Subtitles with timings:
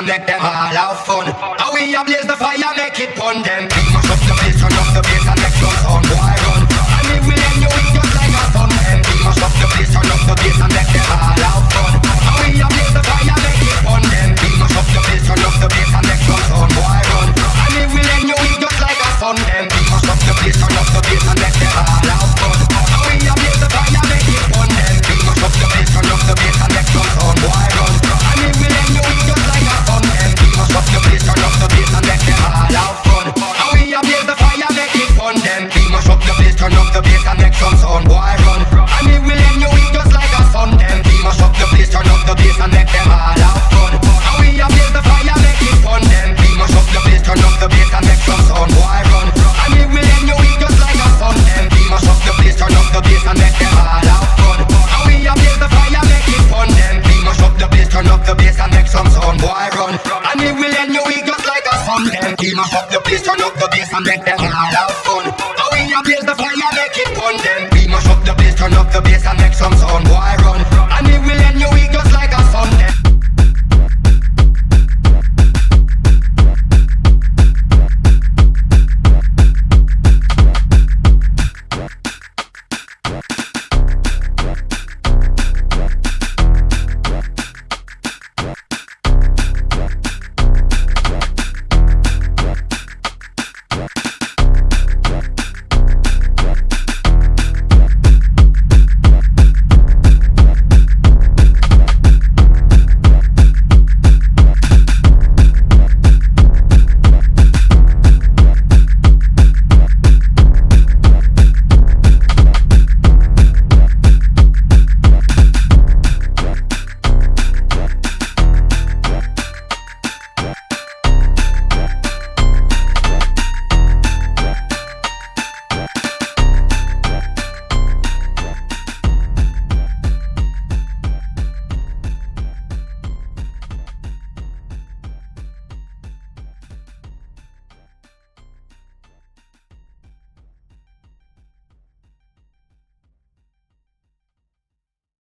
[0.00, 1.04] komplett der Wahl auf
[64.06, 64.39] i back,